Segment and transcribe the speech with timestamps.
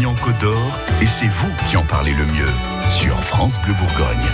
[0.00, 2.48] vie en Côte d'Or et c'est vous qui en parlez le mieux
[2.88, 4.30] sur France Bleu Bourgogne.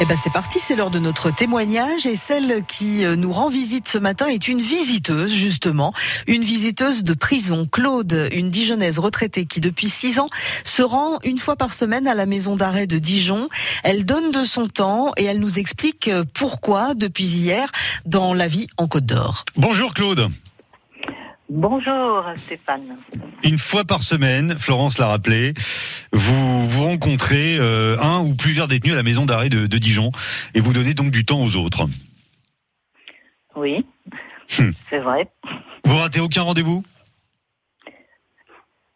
[0.00, 3.48] Eh ben c'est parti, c'est l'heure de notre témoignage et celle qui euh, nous rend
[3.48, 5.90] visite ce matin est une visiteuse justement,
[6.26, 10.28] une visiteuse de prison, Claude, une Dijonnaise retraitée qui depuis six ans
[10.64, 13.48] se rend une fois par semaine à la maison d'arrêt de Dijon.
[13.84, 17.70] Elle donne de son temps et elle nous explique euh, pourquoi depuis hier
[18.04, 19.44] dans la vie en Côte d'Or.
[19.56, 20.28] Bonjour Claude.
[21.48, 22.98] Bonjour Stéphane.
[23.42, 25.54] Une fois par semaine, Florence l'a rappelé,
[26.12, 30.12] vous vous rencontrez euh, un ou plusieurs détenus à la maison d'arrêt de, Dijon
[30.54, 31.86] et vous donnez donc du temps aux autres.
[33.56, 33.84] Oui,
[34.58, 34.70] hmm.
[34.88, 35.28] c'est vrai.
[35.84, 36.84] Vous ratez aucun rendez-vous?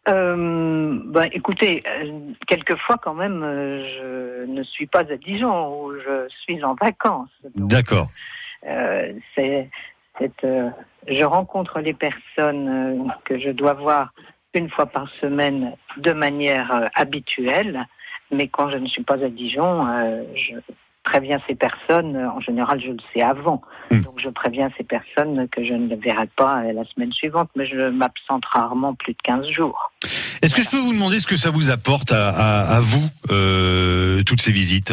[0.09, 6.29] Euh, ben, écoutez, euh, quelquefois quand même, je ne suis pas à Dijon où je
[6.43, 7.29] suis en vacances.
[7.55, 8.10] D'accord.
[9.34, 9.68] c'est
[10.45, 10.70] euh,
[11.06, 14.12] je rencontre les personnes euh, que je dois voir
[14.54, 17.86] une fois par semaine de manière euh, habituelle,
[18.30, 19.87] mais quand je ne suis pas à Dijon,
[20.34, 20.56] je
[21.02, 24.01] préviens ces personnes, en général je le sais avant, hmm.
[24.01, 27.66] donc je préviens ces personnes que je ne les verrai pas la semaine suivante, mais
[27.66, 29.93] je m'absente rarement plus de 15 jours.
[30.43, 33.09] Est-ce que je peux vous demander ce que ça vous apporte à, vous,
[34.24, 34.93] toutes ces visites?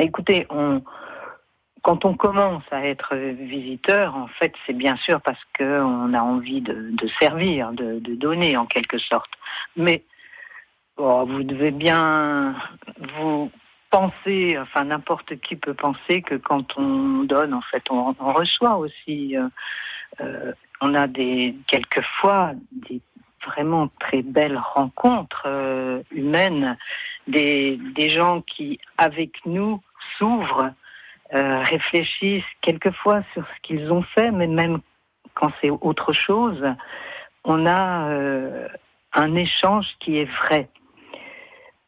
[0.00, 0.82] Écoutez, on,
[1.86, 6.60] quand on commence à être visiteur, en fait, c'est bien sûr parce qu'on a envie
[6.60, 9.30] de, servir, de, donner en quelque sorte.
[9.76, 10.02] Mais
[10.96, 12.56] oh, vous devez bien
[13.14, 13.52] vous
[13.92, 19.36] penser, enfin n'importe qui peut penser que quand on donne, en fait, on, reçoit aussi.
[19.36, 19.48] Euh,
[20.20, 23.00] euh, on a des quelquefois des
[23.46, 26.76] vraiment très belles rencontres euh, humaines,
[27.28, 29.80] des, des gens qui avec nous
[30.18, 30.72] s'ouvrent
[31.34, 34.80] euh, réfléchissent quelquefois sur ce qu'ils ont fait, mais même
[35.34, 36.64] quand c'est autre chose,
[37.44, 38.68] on a euh,
[39.12, 40.68] un échange qui est vrai.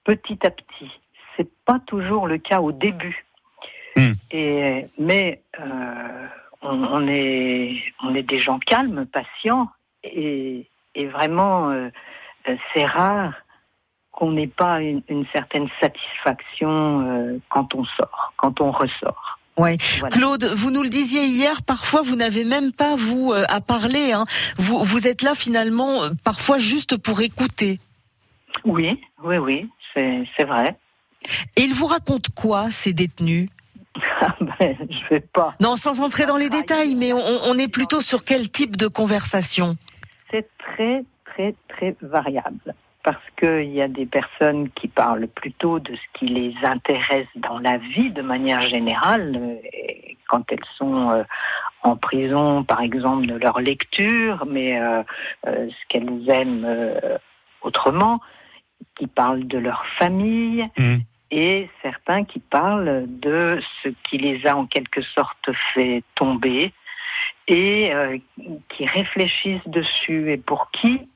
[0.05, 0.91] Petit à petit,
[1.37, 3.25] c'est pas toujours le cas au début,
[3.97, 4.13] hmm.
[4.31, 6.27] et, mais euh,
[6.63, 9.69] on, est on est des gens calmes, patients,
[10.03, 11.91] et, et vraiment
[12.73, 13.35] c'est rare
[14.19, 19.39] qu'on n'ait pas une, certaine satisfaction euh, quand on sort, quand on ressort.
[19.57, 19.77] Ouais.
[20.11, 24.11] Claude, vous nous le disiez hier, parfois vous n'avez même pas vous euh, à parler.
[24.11, 24.25] Hein.
[24.57, 27.79] Vous, vous êtes là finalement euh, parfois juste pour écouter.
[28.65, 30.77] Oui, oui, oui, c'est vrai.
[31.55, 33.49] Et ils vous racontent quoi ces détenus?
[34.21, 35.55] Ah ben, je vais pas.
[35.61, 38.89] Non, sans entrer dans les détails, mais on, on est plutôt sur quel type de
[38.89, 39.77] conversation?
[40.33, 42.75] C'est très, très, très variable
[43.09, 47.59] parce qu'il y a des personnes qui parlent plutôt de ce qui les intéresse dans
[47.59, 51.23] la vie de manière générale, euh, quand elles sont euh,
[51.83, 55.03] en prison, par exemple, de leur lecture, mais euh,
[55.47, 56.69] ce qu'elles aiment
[57.63, 58.21] autrement,
[58.99, 60.69] qui parlent de leur famille.
[60.77, 60.97] Mmh.
[61.31, 66.75] Et certains qui parlent de ce qui les a en quelque sorte fait tomber
[67.47, 67.91] et
[68.69, 71.09] qui réfléchissent dessus et pour qui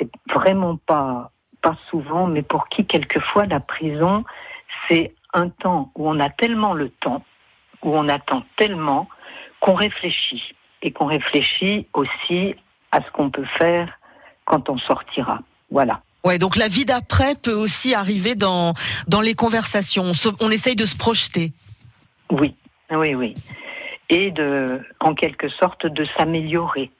[0.00, 1.30] c'est vraiment pas
[1.62, 4.24] pas souvent, mais pour qui quelquefois la prison,
[4.88, 7.22] c'est un temps où on a tellement le temps,
[7.82, 9.08] où on attend tellement
[9.60, 12.54] qu'on réfléchit et qu'on réfléchit aussi
[12.92, 13.98] à ce qu'on peut faire
[14.46, 15.40] quand on sortira.
[15.70, 16.00] Voilà.
[16.24, 18.72] Ouais, donc la vie d'après peut aussi arriver dans
[19.06, 20.04] dans les conversations.
[20.04, 21.52] On, on essaye de se projeter.
[22.30, 22.54] Oui,
[22.90, 23.34] oui, oui,
[24.08, 26.90] et de, en quelque sorte, de s'améliorer.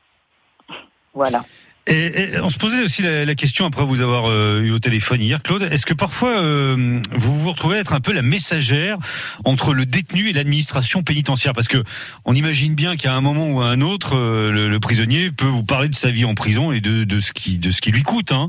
[1.15, 1.43] Voilà.
[1.87, 5.43] Et, on se posait aussi la, question après vous avoir euh, eu au téléphone hier,
[5.43, 5.63] Claude.
[5.63, 8.99] Est-ce que parfois euh, vous vous retrouvez être un peu la messagère
[9.45, 11.53] entre le détenu et l'administration pénitentiaire?
[11.53, 11.83] Parce que
[12.25, 15.65] on imagine bien qu'à un moment ou à un autre, euh, le, prisonnier peut vous
[15.65, 18.03] parler de sa vie en prison et de, de ce qui de ce qui lui
[18.03, 18.33] coûte.
[18.33, 18.49] Hein.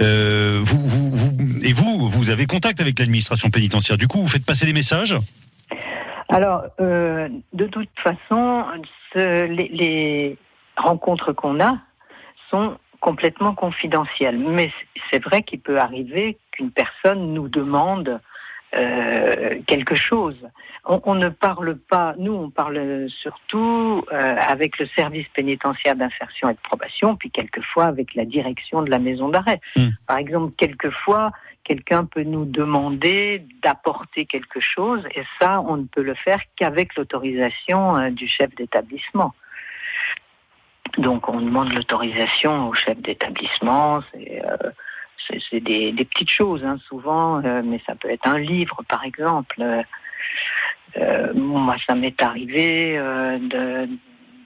[0.00, 3.96] Vous, vous, vous, et vous, vous avez contact avec l'administration pénitentiaire.
[3.96, 5.16] Du coup, vous faites passer des messages?
[6.28, 8.64] Alors, de toute façon,
[9.14, 10.36] les, les
[10.76, 11.78] rencontres qu'on a
[12.50, 14.38] sont complètement confidentielles.
[14.38, 14.72] Mais
[15.10, 18.20] c'est vrai qu'il peut arriver qu'une personne nous demande
[18.76, 20.36] euh, quelque chose.
[20.84, 26.52] On, ne parle pas, nous on parle surtout euh, avec le service pénitentiaire d'insertion et
[26.52, 29.60] de probation, puis quelquefois avec la direction de la maison d'arrêt.
[29.74, 29.88] Hmm.
[30.06, 31.32] Par exemple, quelquefois,
[31.64, 36.94] quelqu'un peut nous demander d'apporter quelque chose, et ça, on ne peut le faire qu'avec
[36.96, 39.34] l'autorisation euh, du chef d'établissement.
[40.98, 44.00] Donc on demande l'autorisation au chef d'établissement.
[44.12, 44.70] C'est euh,
[45.60, 49.62] des, petites choses hein, souvent, euh, mais ça peut être un livre par exemple.
[50.96, 53.88] Euh, moi, ça m'est arrivé de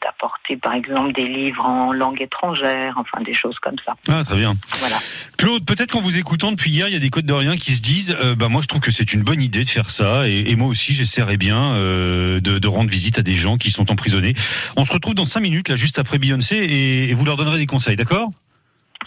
[0.03, 3.95] d'apporter par exemple des livres en langue étrangère, enfin des choses comme ça.
[4.09, 4.55] Ah, très bien.
[4.79, 4.97] Voilà.
[5.39, 7.75] Claude, peut-être qu'en vous écoutant depuis hier, il y a des codes de rien qui
[7.75, 10.29] se disent, euh, bah moi je trouve que c'est une bonne idée de faire ça,
[10.29, 13.71] et, et moi aussi j'essaierai bien euh, de, de rendre visite à des gens qui
[13.71, 14.35] sont emprisonnés.
[14.77, 17.59] On se retrouve dans cinq minutes là, juste après Beyoncé, et, et vous leur donnerez
[17.59, 18.31] des conseils, d'accord?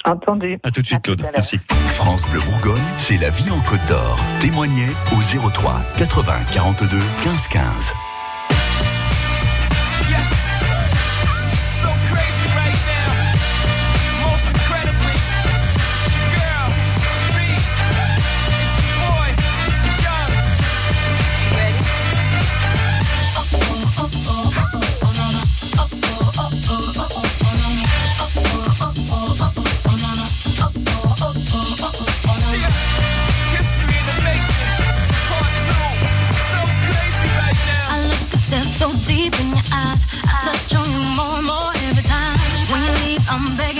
[0.03, 0.57] Entendu.
[0.63, 1.21] À tout de suite, À Claude.
[1.25, 1.31] à.
[1.33, 1.57] Merci.
[1.87, 4.19] France Bleu Bourgogne, c'est la vie en Côte d'Or.
[4.39, 7.93] Témoignez au 03 80 42 15 15.
[10.09, 10.44] Yes.
[39.25, 40.05] Deep in your eyes.
[40.29, 42.35] I touch on you more and more every time.
[42.69, 43.74] When you leave, I'm begging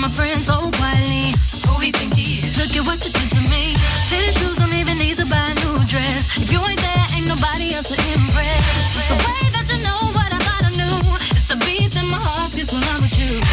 [0.00, 1.36] my friends so quietly,
[1.68, 2.56] who we think he is?
[2.56, 3.76] Look at what you did to me.
[4.08, 6.40] Tennis shoes don't even need to buy a new dress.
[6.40, 8.64] If you ain't there, ain't nobody else to impress.
[8.96, 10.96] The way that you know what I thought I knew.
[11.36, 13.44] It's the beat in my heart gets when I'm with you.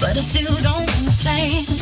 [0.00, 1.73] But I still don't understand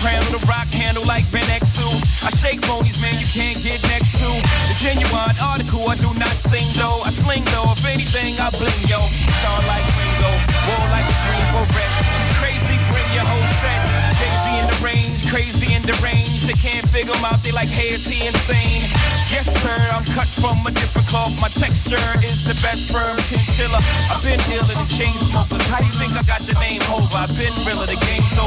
[0.00, 0.16] Tony.
[0.16, 1.84] Soprano, the rock handle like Ben X2.
[2.24, 4.28] I shake phonies, man, you can't get next to.
[4.68, 7.04] The genuine article, I do not sing though.
[7.04, 8.98] I sling though, if anything, I bling yo.
[9.40, 10.32] Star like Ringo,
[10.68, 11.92] war like a Greensboro wreck.
[12.40, 13.80] Crazy, bring your whole set.
[14.16, 16.48] Jay-Z in the range, crazy in the range.
[16.48, 18.84] They can't figure him out, they like, hey, is he insane?
[19.28, 21.36] Yes, sir, I'm cut from a different cloth.
[21.40, 23.78] My texture is the best firm chinchilla.
[24.10, 25.64] I've been dealing in chain smokers.
[25.68, 27.06] How do you think I got the name over?
[27.14, 28.39] I've been realer, the game's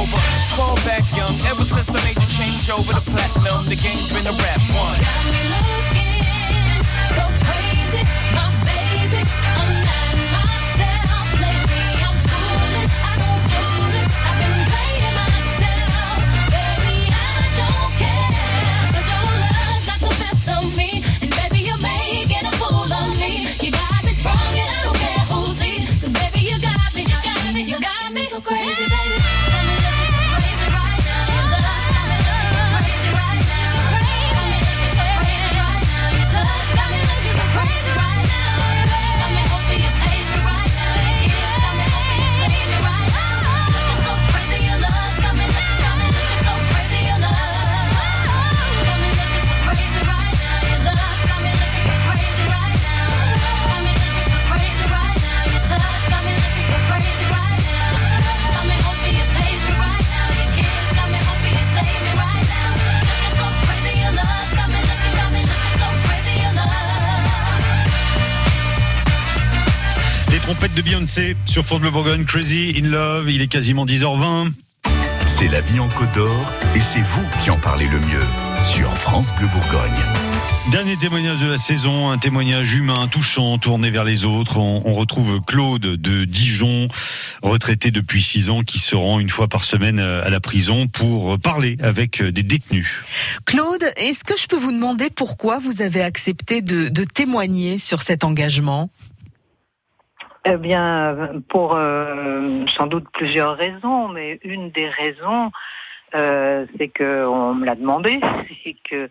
[1.46, 4.98] ever since I made the change over to platinum, the game's been a rap one.
[5.00, 6.82] Got me looking
[7.12, 8.02] so crazy,
[8.34, 9.20] my baby.
[9.22, 11.86] I'm not myself lately.
[12.06, 12.94] I'm foolish.
[13.00, 13.44] I don't.
[14.24, 16.20] I've been playing myself,
[16.54, 16.96] baby.
[17.12, 18.30] I don't care.
[18.92, 20.88] 'Cause your love's the best of me,
[21.22, 23.32] and baby you're making a fool of me.
[23.60, 27.44] You got me sprung, and I don't care who baby you got me, you got
[27.54, 29.18] me, you got me so crazy, baby.
[70.74, 74.50] De Beyoncé sur France Bleu Bourgogne, Crazy in Love, il est quasiment 10h20.
[75.24, 78.24] C'est la vie en Côte d'Or et c'est vous qui en parlez le mieux
[78.62, 80.02] sur France Bleu Bourgogne.
[80.72, 84.56] Dernier témoignage de la saison, un témoignage humain, touchant, tourné vers les autres.
[84.56, 86.88] On, on retrouve Claude de Dijon,
[87.42, 91.38] retraité depuis six ans, qui se rend une fois par semaine à la prison pour
[91.38, 93.02] parler avec des détenus.
[93.44, 98.02] Claude, est-ce que je peux vous demander pourquoi vous avez accepté de, de témoigner sur
[98.02, 98.90] cet engagement?
[100.46, 105.50] Eh bien, pour euh, sans doute plusieurs raisons, mais une des raisons,
[106.14, 108.20] euh, c'est que on me l'a demandé,
[108.64, 109.08] c'est que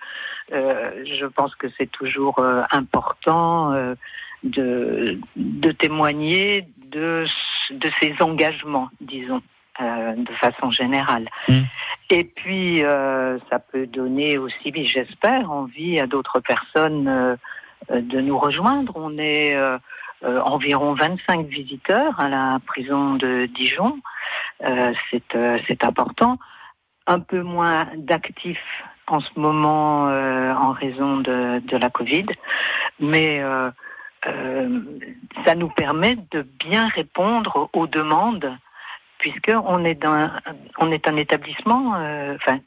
[0.51, 3.95] euh, je pense que c'est toujours euh, important euh,
[4.43, 7.25] de, de témoigner de,
[7.71, 9.41] de ses engagements, disons,
[9.81, 11.27] euh, de façon générale.
[11.49, 11.61] Mm.
[12.11, 17.37] Et puis, euh, ça peut donner aussi, j'espère, envie à d'autres personnes
[17.89, 18.93] de nous rejoindre.
[18.95, 19.55] On est
[20.23, 23.99] euh, environ 25 visiteurs à la prison de Dijon.
[24.63, 26.37] Euh, c'est euh, c'est important.
[27.07, 32.27] Un peu moins d'actifs en ce moment en raison de, la Covid,
[33.01, 33.43] mais
[34.23, 38.57] ça nous permet de bien répondre aux demandes,
[39.17, 40.29] puisque on est dans,
[40.77, 41.97] on est un établissement,
[42.35, 42.59] enfin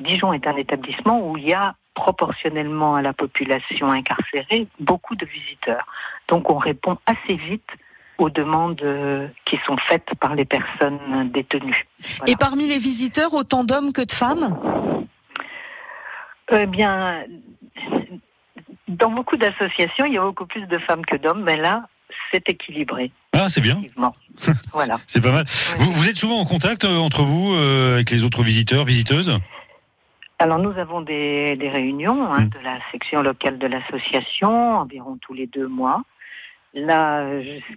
[0.00, 5.26] Dijon est un établissement où il y a proportionnellement à la population incarcérée beaucoup de
[5.26, 5.86] visiteurs.
[6.28, 7.68] Donc on répond assez vite
[8.18, 11.86] aux demandes euh, qui sont faites par les personnes détenues.
[12.18, 12.32] Voilà.
[12.32, 14.56] Et parmi les visiteurs, autant d'hommes que de femmes?
[16.52, 17.24] Eh bien,
[18.88, 21.88] dans beaucoup d'associations, il y a beaucoup plus de femmes que d'hommes, mais là,
[22.32, 23.80] c'est équilibré, Ah, c'est bien.
[24.72, 24.98] voilà.
[25.06, 25.46] C'est pas mal.
[25.78, 29.38] Vous, vous êtes souvent en contact euh, entre vous euh, avec les autres visiteurs, visiteuses?
[30.38, 32.48] Alors, nous avons des, des réunions hein, Mm.
[32.48, 36.02] de la section locale de l'association, environ tous les deux mois.
[36.74, 37.24] Là,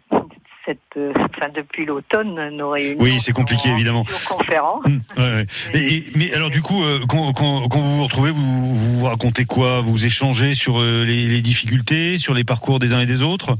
[0.66, 2.98] cette, euh, enfin, depuis l'automne, nos réunions.
[3.02, 4.04] Oui, c'est compliqué, évidemment.
[4.04, 4.84] visioconférence.
[5.18, 5.46] Ouais, ouais.
[5.76, 9.06] Et- et- mais alors du coup, euh, quand, quand, quand vous vous retrouvez, vous, vous
[9.06, 9.82] racontez quoi?
[9.82, 13.56] Vous échangez sur euh, les, les difficultés, sur les parcours des uns et des autres?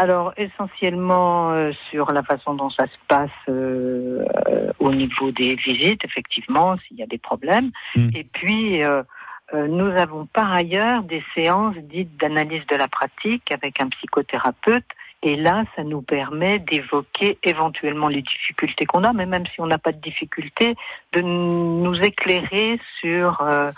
[0.00, 5.56] Alors, essentiellement euh, sur la façon dont ça se passe euh, euh, au niveau des
[5.56, 7.72] visites, effectivement, s'il y a des problèmes.
[7.96, 8.10] Mm.
[8.14, 9.02] Et puis, euh,
[9.54, 14.86] euh, nous avons par ailleurs des séances dites d'analyse de la pratique avec un psychothérapeute.
[15.24, 19.66] Et là, ça nous permet d'évoquer éventuellement les difficultés qu'on a, mais même si on
[19.66, 20.76] n'a pas de difficultés,
[21.12, 23.72] de nous éclairer sur euh,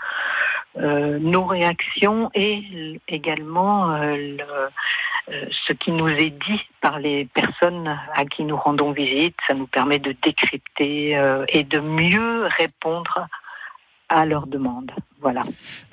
[0.77, 4.69] euh, nos réactions et également euh, le,
[5.27, 9.35] ce qui nous est dit par les personnes à qui nous rendons visite.
[9.47, 13.27] Ça nous permet de décrypter euh, et de mieux répondre
[14.09, 14.91] à leurs demandes.
[15.21, 15.43] Voilà.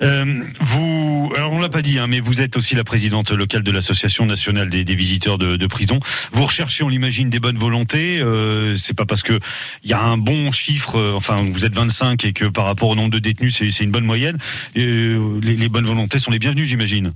[0.01, 3.61] Euh, vous, alors on l'a pas dit, hein, mais vous êtes aussi la présidente locale
[3.61, 5.99] de l'association nationale des, visiteurs de, prison.
[6.31, 8.19] Vous recherchez, on l'imagine, des bonnes volontés.
[8.19, 9.39] Euh, c'est pas parce que
[9.83, 12.89] il y a un bon chiffre, euh, enfin vous êtes 25 et que par rapport
[12.89, 14.39] au nombre de détenus, c'est une bonne moyenne.
[14.75, 17.11] Euh, les bonnes volontés sont les bienvenues, j'imagine.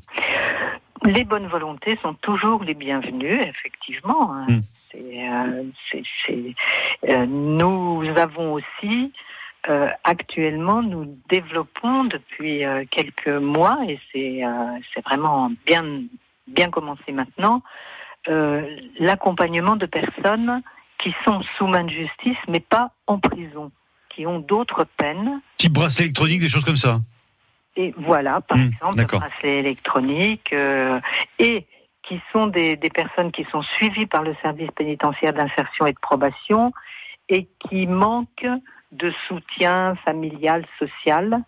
[1.06, 4.34] Les bonnes volontés sont toujours les bienvenues, effectivement.
[4.34, 4.46] hein.
[4.48, 4.60] Mm.
[4.92, 5.64] C'est, euh,
[7.10, 9.12] euh, nous avons aussi,
[9.68, 14.42] euh, actuellement, nous développons depuis quelques mois, et c'est,
[15.06, 15.84] vraiment bien,
[16.48, 17.64] bien commencé maintenant,
[19.00, 20.62] l'accompagnement de personnes
[21.00, 23.72] qui sont sous main de justice, mais pas en prison,
[24.10, 25.42] qui ont d'autres peines.
[25.58, 27.02] Type bracelet électronique, des choses comme ça.
[27.76, 31.00] Et voilà, par Hmm, exemple, le bracelet électronique, euh,
[31.40, 31.66] et
[32.04, 36.00] qui sont des, des personnes qui sont suivies par le service pénitentiaire d'insertion et de
[36.00, 36.74] probation
[37.30, 38.48] et qui manquent
[38.92, 41.42] de soutien familial, social.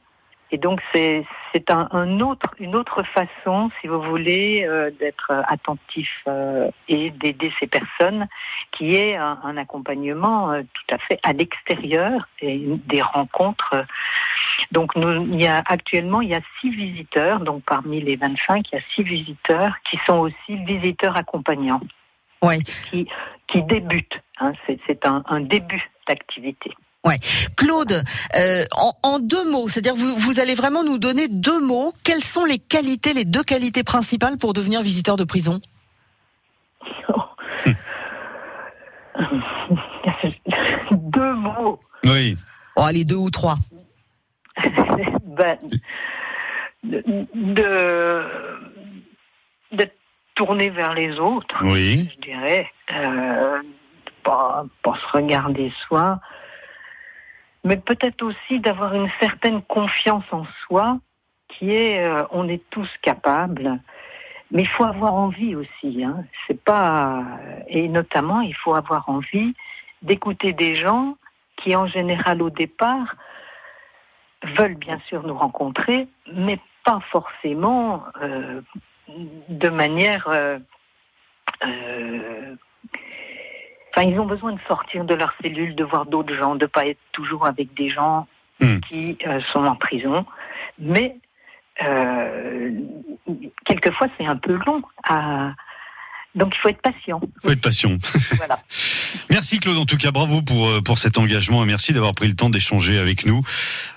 [0.55, 5.31] Et donc c'est c'est un, un autre une autre façon, si vous voulez, euh, d'être
[5.50, 8.25] attentif euh, et d'aider ces personnes,
[8.71, 12.57] qui est un, un accompagnement euh, tout à fait à l'extérieur et
[12.88, 13.85] des rencontres.
[14.71, 18.71] donc nous, il y a actuellement il y a six visiteurs, donc parmi les 25,
[18.71, 21.81] il y a six visiteurs qui sont aussi visiteurs accompagnants.
[22.41, 22.59] Ouais.
[22.89, 23.09] Qui
[23.47, 24.21] qui débutent.
[24.39, 26.71] Hein, c'est c'est un, un début d'activité.
[27.55, 28.03] Claude,
[28.38, 31.93] euh, en, en deux mots, c'est-à-dire vous, vous allez vraiment nous donner deux mots.
[32.03, 35.59] Quelles sont les qualités, les deux qualités principales pour devenir visiteur de prison?
[40.91, 41.79] Deux mots.
[42.03, 42.38] Oui.
[42.75, 43.55] Oh, allez, deux ou trois.
[45.25, 45.57] ben,
[46.83, 48.24] de, de,
[49.71, 49.89] de
[50.35, 52.09] tourner vers les autres, Oui.
[52.15, 53.62] je dirais, euh,
[54.24, 56.19] pas, pas se regarder soi,
[57.65, 61.00] mais peut-être aussi d'avoir une certaine confiance en soi,
[61.50, 63.79] qui est, euh, on est tous capables,
[64.51, 66.03] mais il faut avoir envie aussi.
[66.03, 66.24] Hein.
[66.45, 67.24] C'est pas,
[67.67, 69.55] et notamment, il faut avoir envie
[70.03, 71.17] d'écouter des gens
[71.57, 73.15] qui, en général, au départ,
[74.43, 78.62] veulent bien sûr nous rencontrer, mais pas forcément euh,
[79.50, 80.27] de manière.
[80.27, 80.60] euh,
[81.65, 82.55] euh,
[83.95, 86.85] Enfin, ils ont besoin de sortir de leur cellule, de voir d'autres gens, de pas
[86.85, 88.27] être toujours avec des gens
[88.61, 88.79] Hmm.
[88.87, 90.25] qui euh, sont en prison.
[90.79, 91.17] Mais
[91.83, 92.71] euh,
[93.65, 95.51] quelquefois, c'est un peu long à
[96.36, 97.22] Donc il faut être patient.
[97.42, 97.98] Faut être patient.
[98.38, 98.60] Voilà.
[99.30, 102.27] Merci Claude, en tout cas, bravo pour, euh, pour cet engagement et merci d'avoir pris
[102.27, 103.42] le temps d'échanger avec nous.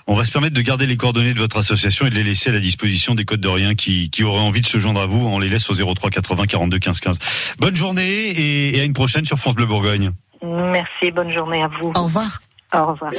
[0.07, 2.49] On va se permettre de garder les coordonnées de votre association et de les laisser
[2.49, 5.19] à la disposition des Côtes d'Orient qui, qui auraient envie de se joindre à vous.
[5.19, 7.19] On les laisse au 03 80 42 15 15.
[7.59, 10.11] Bonne journée et, et à une prochaine sur France Bleu Bourgogne.
[10.41, 11.91] Merci, bonne journée à vous.
[11.95, 12.39] Au revoir.
[12.73, 13.11] Au revoir.